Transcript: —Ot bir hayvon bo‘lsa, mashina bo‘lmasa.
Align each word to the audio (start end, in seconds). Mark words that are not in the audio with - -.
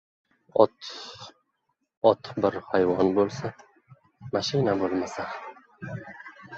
—Ot 2.13 2.31
bir 2.47 2.59
hayvon 2.73 3.13
bo‘lsa, 3.21 3.55
mashina 4.37 4.79
bo‘lmasa. 4.85 5.33